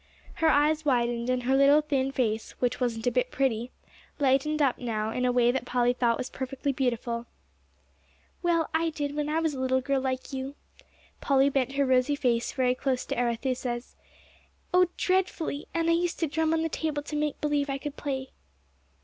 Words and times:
Her 0.41 0.49
eyes 0.49 0.83
widened, 0.83 1.29
and 1.29 1.43
her 1.43 1.55
little 1.55 1.81
thin 1.83 2.11
face, 2.11 2.53
which 2.53 2.79
wasn't 2.81 3.05
a 3.05 3.11
bit 3.11 3.29
pretty, 3.29 3.69
lightened 4.17 4.59
up 4.59 4.79
now 4.79 5.11
in 5.11 5.25
a 5.25 5.31
way 5.31 5.51
that 5.51 5.63
Polly 5.63 5.93
thought 5.93 6.17
was 6.17 6.27
perfectly 6.31 6.71
beautiful. 6.71 7.27
"Well, 8.41 8.71
I 8.73 8.89
did, 8.89 9.13
when 9.15 9.29
I 9.29 9.39
was 9.39 9.53
a 9.53 9.59
little 9.59 9.79
girl 9.79 10.01
like 10.01 10.33
you" 10.33 10.55
Polly 11.19 11.49
bent 11.49 11.73
her 11.73 11.85
rosy 11.85 12.15
face 12.15 12.51
very 12.53 12.73
close 12.73 13.05
to 13.05 13.15
Arethusa's 13.15 13.95
"oh, 14.73 14.87
dreadfully; 14.97 15.67
and 15.71 15.87
I 15.87 15.93
used 15.93 16.17
to 16.21 16.27
drum 16.27 16.51
on 16.51 16.63
the 16.63 16.69
table 16.69 17.03
to 17.03 17.15
make 17.15 17.39
believe 17.39 17.69
I 17.69 17.77
could 17.77 17.95
play." 17.95 18.31